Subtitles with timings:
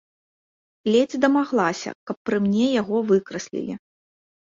[0.93, 3.77] Ледзь дамаглася, каб пры мне яго выкраслілі.